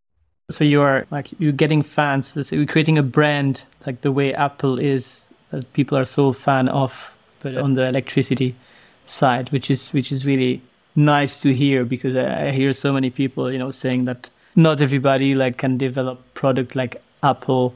So 0.51 0.63
you 0.63 0.81
are 0.81 1.07
like 1.09 1.29
you're 1.39 1.51
getting 1.51 1.81
fans. 1.81 2.35
Let's 2.35 2.49
say 2.49 2.57
you're 2.57 2.67
creating 2.67 2.99
a 2.99 3.03
brand 3.03 3.63
like 3.87 4.01
the 4.01 4.11
way 4.11 4.33
Apple 4.33 4.79
is 4.79 5.25
that 5.49 5.71
people 5.73 5.97
are 5.97 6.05
so 6.05 6.33
fan 6.33 6.67
of, 6.69 7.17
but 7.39 7.57
on 7.57 7.73
the 7.73 7.83
electricity 7.83 8.55
side, 9.05 9.51
which 9.51 9.71
is 9.71 9.91
which 9.91 10.11
is 10.11 10.23
really 10.25 10.61
nice 10.95 11.41
to 11.41 11.53
hear 11.53 11.83
because 11.83 12.15
I, 12.15 12.47
I 12.47 12.51
hear 12.51 12.73
so 12.73 12.93
many 12.93 13.09
people, 13.09 13.51
you 13.51 13.57
know, 13.57 13.71
saying 13.71 14.05
that 14.05 14.29
not 14.55 14.81
everybody 14.81 15.33
like 15.33 15.57
can 15.57 15.77
develop 15.77 16.33
product 16.35 16.75
like 16.75 17.01
Apple 17.23 17.73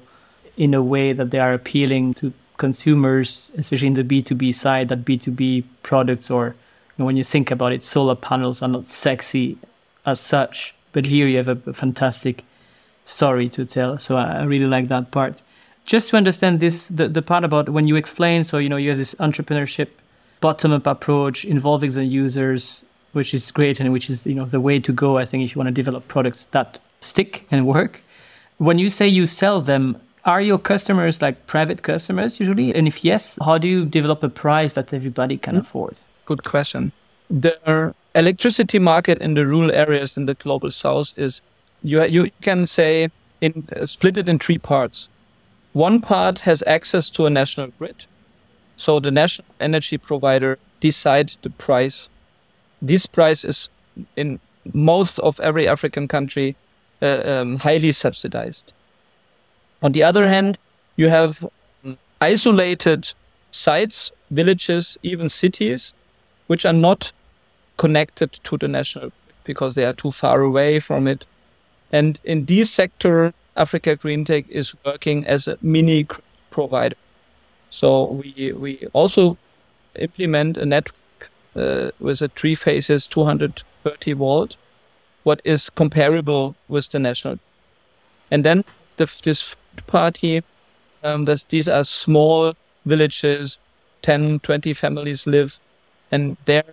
in 0.55 0.73
a 0.73 0.83
way 0.83 1.11
that 1.13 1.31
they 1.31 1.39
are 1.39 1.53
appealing 1.53 2.13
to 2.15 2.33
consumers, 2.59 3.49
especially 3.57 3.87
in 3.87 3.95
the 3.95 4.03
B2B 4.03 4.53
side, 4.53 4.89
that 4.89 5.03
B2B 5.03 5.63
products 5.81 6.29
or 6.29 6.49
you 6.49 6.55
know, 6.99 7.05
when 7.05 7.17
you 7.17 7.23
think 7.23 7.49
about 7.49 7.71
it, 7.73 7.81
solar 7.81 8.15
panels 8.15 8.61
are 8.61 8.69
not 8.69 8.85
sexy 8.85 9.57
as 10.05 10.19
such. 10.19 10.75
But 10.91 11.05
here 11.05 11.27
you 11.27 11.37
have 11.37 11.47
a, 11.47 11.73
fantastic 11.73 12.43
story 13.05 13.49
to 13.49 13.65
tell. 13.65 13.97
So 13.97 14.17
I, 14.17 14.43
really 14.43 14.65
like 14.65 14.89
that 14.89 15.11
part. 15.11 15.41
Just 15.85 16.09
to 16.09 16.17
understand 16.17 16.59
this, 16.59 16.87
the, 16.87 17.07
the 17.07 17.21
part 17.21 17.43
about 17.43 17.69
when 17.69 17.87
you 17.87 17.95
explain, 17.95 18.43
so 18.43 18.57
you 18.57 18.69
know, 18.69 18.77
you 18.77 18.89
have 18.89 18.97
this 18.97 19.15
entrepreneurship 19.15 19.87
bottom 20.41 20.71
up 20.71 20.87
approach 20.87 21.45
involving 21.45 21.91
the 21.91 22.05
users, 22.05 22.85
which 23.13 23.33
is 23.33 23.49
great 23.51 23.79
and 23.79 23.91
which 23.91 24.09
is 24.09 24.25
you 24.25 24.35
know 24.35 24.45
the 24.45 24.59
way 24.59 24.79
to 24.79 24.91
go. 24.91 25.17
I 25.17 25.25
think 25.25 25.43
if 25.43 25.55
you 25.55 25.59
want 25.59 25.67
to 25.67 25.71
develop 25.83 26.07
products 26.07 26.45
that 26.45 26.79
stick 26.99 27.45
and 27.49 27.65
work. 27.65 28.01
When 28.57 28.77
you 28.77 28.89
say 28.89 29.07
you 29.07 29.25
sell 29.25 29.61
them, 29.61 29.97
are 30.25 30.41
your 30.41 30.57
customers 30.57 31.21
like 31.21 31.45
private 31.47 31.83
customers 31.83 32.39
usually? 32.39 32.73
And 32.73 32.87
if 32.87 33.03
yes, 33.03 33.37
how 33.43 33.57
do 33.57 33.67
you 33.67 33.85
develop 33.85 34.23
a 34.23 34.29
price 34.29 34.73
that 34.73 34.93
everybody 34.93 35.37
can 35.37 35.53
mm-hmm. 35.53 35.61
afford? 35.61 35.97
Good 36.25 36.43
question. 36.43 36.91
The 37.29 37.93
electricity 38.15 38.79
market 38.79 39.21
in 39.21 39.33
the 39.35 39.45
rural 39.45 39.71
areas 39.71 40.17
in 40.17 40.25
the 40.25 40.33
global 40.33 40.71
south 40.71 41.13
is 41.17 41.41
you 41.83 42.03
you 42.03 42.31
can 42.41 42.65
say 42.65 43.09
in 43.41 43.67
uh, 43.75 43.85
split 43.85 44.17
it 44.17 44.27
in 44.27 44.39
three 44.39 44.57
parts. 44.57 45.09
One 45.73 46.01
part 46.01 46.39
has 46.39 46.63
access 46.65 47.09
to 47.11 47.25
a 47.25 47.29
national 47.29 47.67
grid. 47.77 48.05
So 48.77 48.99
the 48.99 49.11
national 49.11 49.47
energy 49.59 49.97
provider 49.97 50.57
decides 50.79 51.37
the 51.41 51.49
price 51.49 52.09
this 52.81 53.05
price 53.05 53.43
is 53.43 53.69
in 54.15 54.39
most 54.73 55.19
of 55.19 55.39
every 55.39 55.67
African 55.67 56.07
country 56.07 56.55
uh, 57.01 57.21
um, 57.25 57.57
highly 57.57 57.91
subsidized. 57.91 58.73
On 59.81 59.91
the 59.91 60.03
other 60.03 60.27
hand, 60.27 60.57
you 60.95 61.09
have 61.09 61.45
isolated 62.21 63.13
sites, 63.51 64.11
villages, 64.29 64.97
even 65.03 65.29
cities, 65.29 65.93
which 66.47 66.65
are 66.65 66.73
not 66.73 67.11
connected 67.77 68.33
to 68.43 68.57
the 68.57 68.67
national 68.67 69.11
because 69.43 69.73
they 69.75 69.85
are 69.85 69.93
too 69.93 70.11
far 70.11 70.41
away 70.41 70.79
from 70.79 71.07
it. 71.07 71.25
And 71.91 72.19
in 72.23 72.45
this 72.45 72.69
sector, 72.69 73.33
Africa 73.55 73.95
GreenTec 73.95 74.47
is 74.49 74.75
working 74.85 75.25
as 75.25 75.47
a 75.47 75.57
mini 75.61 76.05
provider. 76.51 76.95
So 77.69 78.05
we 78.05 78.51
we 78.51 78.87
also 78.93 79.37
implement 79.95 80.57
a 80.57 80.65
network 80.65 81.29
uh, 81.55 81.91
with 81.99 82.21
a 82.21 82.27
three 82.29 82.55
phases 82.55 83.07
230 83.07 84.13
volt, 84.13 84.55
what 85.23 85.41
is 85.43 85.69
comparable 85.69 86.55
with 86.67 86.89
the 86.89 86.99
national. 86.99 87.39
And 88.31 88.43
then 88.43 88.63
the, 88.97 89.05
this 89.23 89.55
party, 89.87 90.43
um, 91.03 91.25
this, 91.25 91.43
these 91.43 91.67
are 91.67 91.83
small 91.83 92.53
villages, 92.85 93.57
10, 94.01 94.39
20 94.39 94.73
families 94.73 95.27
live, 95.27 95.59
and 96.11 96.37
they're 96.45 96.63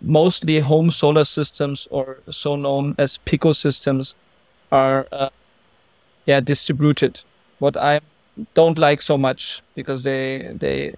mostly 0.00 0.60
home 0.60 0.90
solar 0.90 1.24
systems 1.24 1.88
or 1.90 2.18
so 2.30 2.56
known 2.56 2.94
as 2.98 3.18
pico 3.18 3.52
systems 3.52 4.14
are, 4.70 5.06
uh, 5.12 5.30
yeah, 6.26 6.40
distributed. 6.40 7.20
What 7.58 7.76
I 7.76 8.00
don't 8.54 8.78
like 8.78 9.02
so 9.02 9.18
much 9.18 9.62
because 9.74 10.04
they, 10.04 10.52
they, 10.54 10.94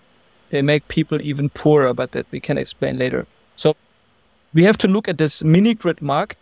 they 0.50 0.62
make 0.62 0.86
people 0.88 1.20
even 1.22 1.48
poorer, 1.48 1.94
but 1.94 2.12
that 2.12 2.26
we 2.30 2.40
can 2.40 2.58
explain 2.58 2.98
later. 2.98 3.26
So 3.56 3.76
we 4.52 4.64
have 4.64 4.76
to 4.78 4.88
look 4.88 5.08
at 5.08 5.18
this 5.18 5.42
mini 5.42 5.74
grid 5.74 6.02
market. 6.02 6.36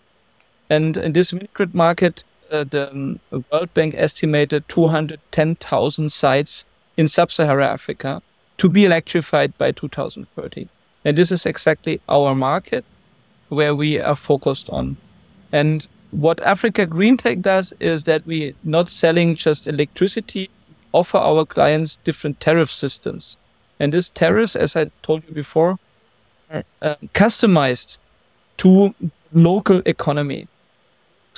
And 0.71 0.97
in 0.97 1.13
this 1.13 1.33
mini 1.33 1.49
grid 1.55 1.75
market, 1.75 2.25
uh, 2.51 2.65
the 2.65 2.91
um, 2.91 3.21
World 3.31 3.73
Bank 3.75 3.95
estimated 3.97 4.69
210,000 4.69 6.13
sites 6.13 6.65
in 6.97 7.09
sub-Saharan 7.09 7.69
Africa 7.69 8.23
to 8.59 8.69
be 8.69 8.85
electrified 8.85 9.57
by 9.59 9.73
2030. 9.73 10.69
And 11.05 11.17
this 11.17 11.31
is 11.31 11.47
exactly 11.47 12.01
our 12.09 12.35
market 12.35 12.85
where 13.49 13.75
we 13.75 13.99
are 14.01 14.17
focused 14.17 14.69
on. 14.71 14.97
And 15.53 15.87
what 16.11 16.41
Africa 16.41 16.87
GreenTec 16.87 17.43
does 17.43 17.73
is 17.81 18.05
that 18.05 18.27
we 18.27 18.55
not 18.65 18.91
selling 18.91 19.35
just 19.35 19.67
electricity, 19.67 20.51
offer 20.93 21.19
our 21.19 21.45
clients 21.45 21.99
different 21.99 22.41
tariff 22.41 22.71
systems. 22.71 23.37
And 23.79 23.93
these 23.93 24.09
tariffs, 24.09 24.57
as 24.57 24.75
I 24.75 24.91
told 25.03 25.23
you 25.29 25.35
before, 25.35 25.79
are 26.51 26.65
uh, 26.83 26.97
customized 27.15 27.99
to 28.59 28.95
local 29.33 29.83
economy. 29.85 30.49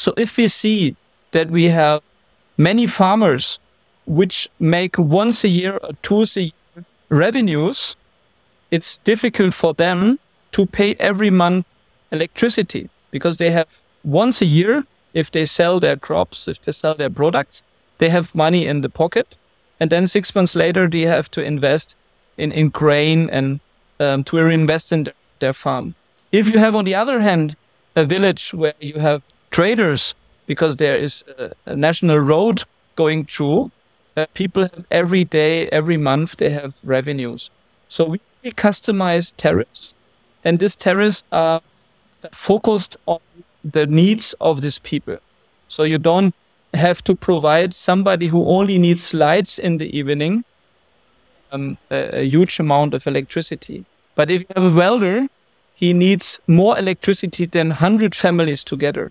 So 0.00 0.14
if 0.16 0.38
we 0.38 0.49
see 0.49 0.97
that 1.33 1.50
we 1.50 1.64
have 1.64 2.00
many 2.57 2.87
farmers 2.87 3.59
which 4.07 4.49
make 4.59 4.97
once 4.97 5.45
a 5.45 5.49
year 5.49 5.76
or 5.76 5.90
twice 6.00 6.38
a 6.38 6.42
year 6.45 6.85
revenues, 7.11 7.97
it's 8.71 8.97
difficult 8.97 9.52
for 9.52 9.75
them 9.75 10.19
to 10.52 10.64
pay 10.64 10.95
every 10.95 11.28
month 11.28 11.66
electricity 12.11 12.88
because 13.11 13.37
they 13.37 13.50
have 13.50 13.83
once 14.02 14.40
a 14.40 14.47
year, 14.47 14.85
if 15.12 15.30
they 15.30 15.45
sell 15.45 15.78
their 15.78 15.99
crops, 15.99 16.49
if 16.49 16.62
they 16.62 16.73
sell 16.73 16.95
their 16.95 17.11
products, 17.11 17.62
they 17.99 18.09
have 18.09 18.35
money 18.35 18.66
in 18.66 18.80
the 18.80 18.88
pocket. 18.88 19.37
And 19.78 19.90
then 19.90 20.07
six 20.07 20.35
months 20.35 20.57
later, 20.57 20.88
they 20.88 21.02
have 21.02 21.30
to 21.33 21.42
invest 21.42 21.95
in, 22.38 22.52
in 22.52 22.71
grain 22.71 23.28
and 23.28 23.61
um, 23.99 24.25
to 24.25 24.42
reinvest 24.42 24.92
in 24.92 25.09
their 25.40 25.52
farm. 25.52 25.95
If 26.33 26.49
you 26.49 26.59
have, 26.59 26.75
on 26.75 26.87
the 26.87 26.95
other 26.95 27.21
hand, 27.21 27.54
a 27.95 28.07
village 28.07 28.54
where 28.54 28.73
you 28.80 28.95
have 28.95 29.23
traders 29.50 30.14
because 30.47 30.76
there 30.76 30.97
is 30.97 31.25
a, 31.38 31.52
a 31.66 31.76
national 31.76 32.19
road 32.19 32.64
going 32.97 33.25
through, 33.25 33.71
uh, 34.16 34.26
people 34.35 34.62
have 34.62 34.85
every 34.90 35.25
day, 35.25 35.69
every 35.69 35.97
month, 35.97 36.37
they 36.37 36.50
have 36.50 36.75
revenues. 36.83 37.50
So 37.88 38.04
we 38.42 38.50
customize 38.52 39.33
tariffs, 39.37 39.95
and 40.45 40.59
these 40.59 40.76
tariffs 40.76 41.25
are 41.30 41.61
focused 42.33 42.97
on 43.07 43.21
the 43.64 43.87
needs 43.87 44.35
of 44.40 44.61
these 44.61 44.78
people. 44.78 45.19
So 45.69 45.83
you 45.85 45.99
don't 45.99 46.35
have 46.75 47.02
to 47.04 47.14
provide 47.14 47.75
somebody 47.75 48.28
who 48.28 48.47
only 48.47 48.78
needs 48.78 49.14
lights 49.14 49.59
in 49.59 49.78
the 49.78 49.97
evening 49.97 50.45
um, 51.52 51.78
a, 51.90 52.21
a, 52.21 52.23
huge 52.23 52.61
amount 52.61 52.95
of 52.95 53.07
electricity. 53.07 53.85
But 54.14 54.30
if 54.30 54.42
you 54.42 54.47
have 54.54 54.73
a 54.73 54.76
welder, 54.76 55.26
he 55.75 55.92
needs 55.92 56.40
more 56.47 56.78
electricity 56.78 57.47
than 57.47 57.69
100 57.69 58.14
families 58.14 58.62
together. 58.62 59.11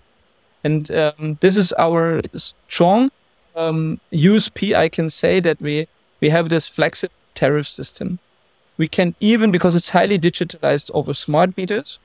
And 0.62 0.90
um, 0.90 1.38
this 1.40 1.56
is 1.56 1.72
our 1.78 2.22
strong 2.36 3.10
um, 3.56 4.00
USP. 4.12 4.74
I 4.74 4.88
can 4.88 5.10
say 5.10 5.40
that 5.40 5.60
we, 5.60 5.88
we 6.20 6.30
have 6.30 6.48
this 6.48 6.68
flexible 6.68 7.14
tariff 7.34 7.66
system. 7.66 8.18
We 8.76 8.88
can 8.88 9.14
even, 9.20 9.50
because 9.50 9.74
it's 9.74 9.90
highly 9.90 10.18
digitalized 10.18 10.90
over 10.94 11.14
smart 11.14 11.56
meters, 11.56 11.98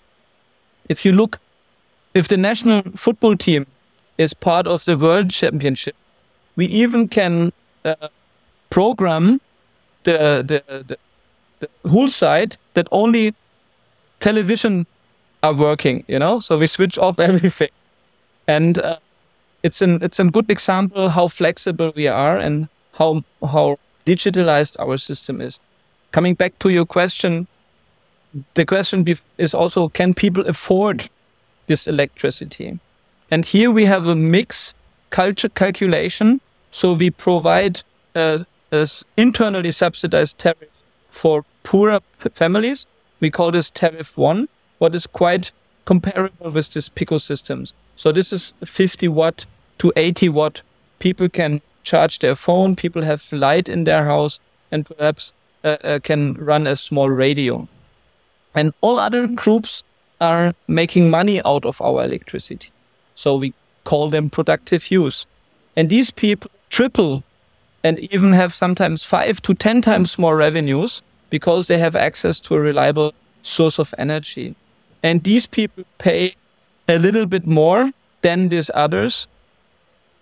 if 0.90 1.06
you 1.06 1.12
look, 1.12 1.40
if 2.14 2.28
the 2.28 2.38
national 2.38 2.84
football 2.96 3.36
team 3.36 3.66
is 4.18 4.34
part 4.34 4.68
of 4.68 4.86
the 4.86 4.98
world 4.98 5.32
championship, 5.32 5.96
we 6.56 6.66
even 6.68 7.08
can 7.08 7.52
uh, 7.84 8.08
program 8.70 9.42
the, 10.04 10.44
the, 10.68 10.84
the, 10.84 10.98
the 11.60 11.90
whole 11.90 12.10
site 12.10 12.58
that 12.74 12.88
only 12.92 13.34
television 14.20 14.86
are 15.44 15.54
working, 15.54 16.04
you 16.08 16.20
know, 16.20 16.40
so 16.40 16.58
we 16.58 16.68
switch 16.68 16.98
off 16.98 17.20
everything. 17.30 17.70
And 18.48 18.80
uh, 18.80 18.98
it's 19.64 19.82
an 19.82 20.04
it's 20.04 20.20
a 20.20 20.26
good 20.26 20.50
example 20.50 21.10
how 21.10 21.28
flexible 21.28 21.92
we 21.96 22.08
are 22.08 22.38
and 22.38 22.68
how 22.94 23.24
how 23.42 23.78
digitalized 24.06 24.80
our 24.80 24.98
system 24.98 25.42
is. 25.42 25.60
Coming 26.12 26.36
back 26.36 26.60
to 26.60 26.70
your 26.70 26.86
question, 26.86 27.48
the 28.54 28.66
question 28.66 29.06
is 29.38 29.54
also 29.54 29.90
can 29.90 30.14
people 30.14 30.46
afford 30.46 31.10
this 31.68 31.88
electricity? 31.88 32.80
And 33.32 33.46
here 33.46 33.72
we 33.72 33.86
have 33.86 34.08
a 34.08 34.16
mix 34.16 34.74
culture 35.10 35.50
calculation. 35.50 36.42
So 36.72 36.94
we 36.94 37.10
provide 37.10 37.82
a 38.16 38.46
internally 39.18 39.72
subsidized 39.72 40.38
tariff 40.38 40.84
for 41.10 41.44
poorer 41.64 42.00
families. 42.34 42.86
We 43.20 43.32
call 43.32 43.52
this 43.52 43.72
tariff 43.72 44.18
one, 44.18 44.48
what 44.78 44.94
is 44.94 45.08
quite 45.08 45.52
comparable 45.86 46.52
with 46.52 46.74
these 46.74 46.90
Pico 46.90 47.18
systems. 47.18 47.74
So 47.96 48.12
this 48.12 48.34
is 48.34 48.54
50 48.66 49.08
watt 49.08 49.46
to 49.80 49.94
80 49.96 50.30
watt. 50.30 50.62
People 51.00 51.30
can 51.30 51.62
charge 51.84 52.20
their 52.20 52.36
phone, 52.36 52.76
people 52.76 53.04
have 53.04 53.32
light 53.32 53.70
in 53.70 53.84
their 53.84 54.06
house, 54.06 54.40
and 54.72 54.86
perhaps 54.86 55.34
uh, 55.64 55.78
uh, 55.84 56.00
can 56.00 56.34
run 56.34 56.68
a 56.68 56.76
small 56.76 57.10
radio. 57.10 57.68
And 58.54 58.74
all 58.82 59.00
other 59.00 59.28
groups 59.28 59.84
are 60.20 60.54
making 60.68 61.10
money 61.10 61.42
out 61.44 61.66
of 61.66 61.82
our 61.82 62.04
electricity. 62.04 62.72
So 63.14 63.36
we 63.36 63.54
call 63.84 64.10
them 64.10 64.30
productive 64.30 64.90
use. 64.90 65.26
And 65.76 65.90
these 65.90 66.12
people 66.12 66.50
triple 66.70 67.24
and 67.84 68.00
even 68.00 68.34
have 68.34 68.54
sometimes 68.54 69.04
five 69.04 69.42
to 69.44 69.54
10 69.54 69.82
times 69.82 70.18
more 70.18 70.36
revenues 70.36 71.02
because 71.30 71.68
they 71.68 71.78
have 71.78 71.96
access 71.96 72.40
to 72.42 72.56
a 72.56 72.60
reliable 72.60 73.14
source 73.44 73.78
of 73.78 73.94
energy. 73.98 74.56
And 75.04 75.24
these 75.24 75.46
people 75.46 75.84
pay 75.98 76.36
a 76.88 76.98
little 76.98 77.26
bit 77.26 77.46
more 77.46 77.92
than 78.22 78.50
these 78.50 78.72
others 78.74 79.28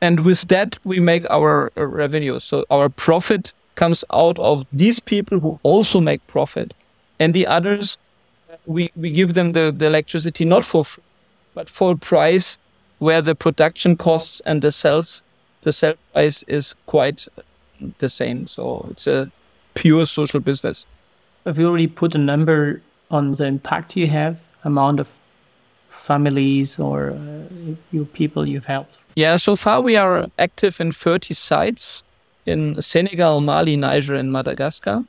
and 0.03 0.25
with 0.25 0.49
that, 0.49 0.77
we 0.83 0.99
make 0.99 1.25
our 1.29 1.71
uh, 1.77 1.85
revenue. 1.85 2.37
So 2.39 2.65
our 2.69 2.89
profit 2.89 3.53
comes 3.75 4.03
out 4.11 4.37
of 4.37 4.65
these 4.73 4.99
people 4.99 5.39
who 5.39 5.61
also 5.63 6.01
make 6.01 6.27
profit. 6.27 6.73
And 7.21 7.33
the 7.33 7.47
others, 7.47 7.97
we, 8.65 8.91
we 8.97 9.11
give 9.11 9.33
them 9.33 9.53
the, 9.53 9.73
the 9.73 9.85
electricity 9.85 10.43
not 10.43 10.65
for 10.65 10.83
free, 10.83 11.05
but 11.53 11.69
for 11.69 11.93
a 11.93 11.95
price 11.95 12.57
where 12.99 13.21
the 13.21 13.33
production 13.33 13.95
costs 13.95 14.41
and 14.45 14.61
the 14.61 14.73
sales, 14.73 15.23
the 15.61 15.71
sell 15.71 15.93
price 16.11 16.43
is 16.49 16.75
quite 16.85 17.29
the 17.99 18.09
same. 18.09 18.45
So 18.47 18.85
it's 18.91 19.07
a 19.07 19.31
pure 19.73 20.05
social 20.05 20.41
business. 20.41 20.85
Have 21.45 21.57
you 21.57 21.67
already 21.69 21.87
put 21.87 22.13
a 22.13 22.17
number 22.17 22.81
on 23.09 23.35
the 23.35 23.45
impact 23.45 23.95
you 23.95 24.07
have, 24.07 24.41
amount 24.63 24.99
of 24.99 25.07
families 25.89 26.79
or 26.79 27.11
uh, 27.11 27.75
you 27.91 28.05
people 28.05 28.47
you've 28.47 28.65
helped? 28.65 28.97
Yeah, 29.15 29.35
so 29.37 29.55
far 29.55 29.81
we 29.81 29.95
are 29.95 30.27
active 30.39 30.79
in 30.79 30.91
30 30.91 31.33
sites 31.33 32.03
in 32.45 32.81
Senegal, 32.81 33.41
Mali, 33.41 33.75
Niger, 33.77 34.15
and 34.15 34.31
Madagascar. 34.31 35.03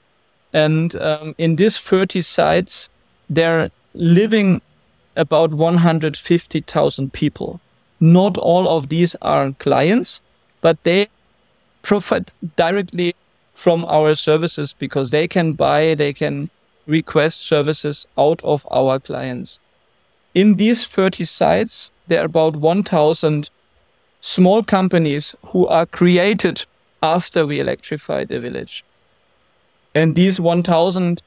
And 0.53 0.95
um, 0.97 1.35
in 1.39 1.57
these 1.57 1.79
30 1.79 2.23
sites, 2.23 2.89
they're 3.29 3.71
living 3.95 4.61
about 5.17 5.53
150,000 5.53 7.13
people. 7.13 7.61
Not 7.99 8.37
all 8.37 8.69
of 8.69 8.89
these 8.89 9.17
are 9.23 9.53
clients, 9.53 10.21
but 10.61 10.83
they 10.85 11.09
profit 11.83 12.33
directly 12.57 13.15
from 13.53 13.85
our 13.85 14.15
services 14.15 14.75
because 14.79 15.11
they 15.11 15.29
can 15.29 15.53
buy, 15.53 15.95
they 15.95 16.13
can 16.13 16.51
request 16.87 17.47
services 17.47 18.07
out 18.19 18.41
of 18.43 18.67
our 18.71 18.99
clients. 18.99 19.59
In 20.35 20.57
these 20.57 20.85
30 20.87 21.25
sites, 21.25 21.91
there 22.07 22.21
are 22.23 22.27
about 22.27 22.57
1,000 22.57 23.51
small 24.21 24.63
companies 24.63 25.35
who 25.47 25.67
are 25.67 25.87
created 25.87 26.67
after 27.03 27.47
we 27.47 27.61
electrified 27.61 28.29
the 28.29 28.41
village. 28.41 28.85
And 29.95 30.17
these 30.17 30.41
1,000 30.41 31.23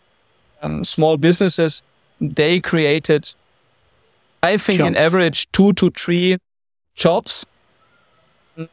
um, 0.61 0.83
small 0.83 1.17
businesses, 1.17 1.83
they 2.19 2.59
created, 2.59 3.33
I 4.43 4.57
think, 4.57 4.79
jobs. 4.79 4.87
in 4.87 4.95
average 4.97 5.51
two 5.51 5.73
to 5.73 5.89
three 5.91 6.37
jobs. 6.95 7.45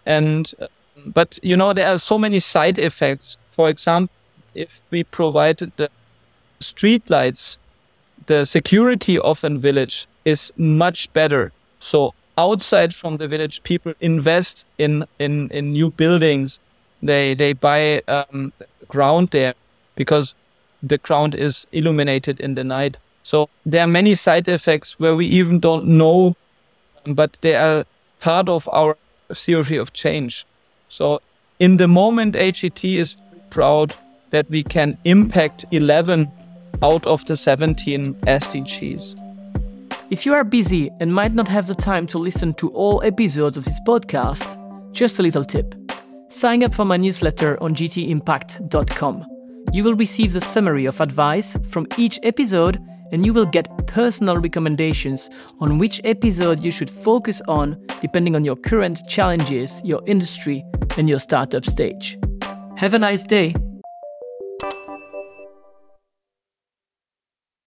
And, 0.07 0.53
but 1.05 1.39
you 1.43 1.57
know, 1.57 1.73
there 1.73 1.89
are 1.89 1.99
so 1.99 2.19
many 2.19 2.41
side 2.41 2.79
effects. 2.79 3.37
For 3.51 3.69
example, 3.69 4.13
if 4.55 4.83
we 4.91 5.05
provided 5.05 5.73
the 5.77 5.91
street 6.65 7.09
lights, 7.09 7.59
the 8.27 8.45
security 8.45 9.19
of 9.19 9.45
a 9.45 9.51
village 9.51 10.07
is 10.25 10.53
much 10.57 11.13
better. 11.13 11.53
So 11.81 12.15
outside 12.39 12.95
from 12.95 13.19
the 13.19 13.29
village, 13.29 13.63
people 13.63 13.93
invest 14.01 14.67
in 14.79 15.05
in 15.19 15.51
in 15.51 15.73
new 15.73 15.91
buildings. 15.91 16.61
They 17.03 17.35
they 17.35 17.53
buy 17.53 18.03
um, 18.09 18.53
ground 18.89 19.29
there 19.31 19.55
because 19.97 20.35
the 20.83 20.99
ground 20.99 21.35
is 21.35 21.67
illuminated 21.73 22.41
in 22.41 22.55
the 22.55 22.65
night. 22.65 22.97
So 23.23 23.49
there 23.65 23.83
are 23.85 23.87
many 23.87 24.15
side 24.15 24.49
effects 24.49 24.99
where 25.01 25.17
we 25.17 25.27
even 25.27 25.61
don't 25.61 25.87
know, 25.87 26.37
but 27.07 27.39
they 27.41 27.55
are 27.55 27.85
part 28.21 28.49
of 28.49 28.69
our 28.73 28.97
theory 29.35 29.79
of 29.79 29.93
change. 29.93 30.45
So 30.89 31.21
in 31.59 31.77
the 31.79 31.89
moment, 31.89 32.35
HET 32.35 32.85
is 32.85 33.17
proud 33.51 33.95
that 34.31 34.51
we 34.51 34.63
can 34.63 34.99
impact 35.05 35.65
11 35.71 36.31
out 36.83 37.07
of 37.07 37.25
the 37.25 37.37
17 37.37 38.15
SDGs. 38.15 39.21
If 40.11 40.27
you 40.27 40.35
are 40.35 40.45
busy 40.45 40.91
and 41.01 41.13
might 41.13 41.33
not 41.33 41.49
have 41.49 41.67
the 41.67 41.75
time 41.75 42.07
to 42.09 42.19
listen 42.19 42.55
to 42.55 42.69
all 42.71 43.03
episodes 43.03 43.57
of 43.57 43.65
this 43.65 43.81
podcast, 43.87 44.93
just 44.93 45.19
a 45.19 45.23
little 45.23 45.45
tip. 45.45 45.75
Sign 46.29 46.63
up 46.63 46.75
for 46.75 46.85
my 46.85 46.97
newsletter 46.97 47.61
on 47.63 47.75
gtimpact.com. 47.75 49.27
You 49.73 49.83
will 49.85 49.95
receive 49.95 50.33
the 50.33 50.41
summary 50.41 50.87
of 50.87 51.01
advice 51.01 51.57
from 51.69 51.87
each 51.97 52.19
episode 52.23 52.79
and 53.13 53.25
you 53.25 53.33
will 53.33 53.47
get 53.47 53.87
personal 53.87 54.37
recommendations 54.37 55.31
on 55.61 55.79
which 55.79 56.01
episode 56.05 56.65
you 56.65 56.71
should 56.71 56.91
focus 56.91 57.41
on 57.49 57.81
depending 58.01 58.37
on 58.37 58.45
your 58.45 58.57
current 58.57 59.01
challenges, 59.09 59.81
your 59.85 60.03
industry, 60.07 60.65
and 60.99 61.09
your 61.09 61.19
startup 61.19 61.65
stage. 61.65 62.19
Have 62.77 62.95
a 62.95 62.99
nice 62.99 63.25
day 63.25 63.55